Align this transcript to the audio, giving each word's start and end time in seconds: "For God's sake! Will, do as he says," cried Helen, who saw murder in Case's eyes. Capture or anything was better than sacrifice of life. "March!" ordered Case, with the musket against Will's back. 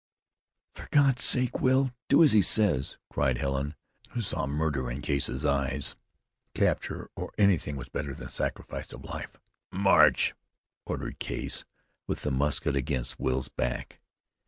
"For 0.73 0.87
God's 0.89 1.23
sake! 1.23 1.59
Will, 1.61 1.91
do 2.09 2.23
as 2.23 2.31
he 2.31 2.41
says," 2.41 2.97
cried 3.11 3.37
Helen, 3.37 3.75
who 4.09 4.21
saw 4.21 4.47
murder 4.47 4.89
in 4.89 4.99
Case's 5.03 5.45
eyes. 5.45 5.95
Capture 6.55 7.07
or 7.15 7.31
anything 7.37 7.75
was 7.75 7.87
better 7.89 8.15
than 8.15 8.29
sacrifice 8.29 8.91
of 8.93 9.03
life. 9.03 9.37
"March!" 9.71 10.33
ordered 10.87 11.19
Case, 11.19 11.65
with 12.07 12.23
the 12.23 12.31
musket 12.31 12.75
against 12.75 13.19
Will's 13.19 13.49
back. 13.49 13.99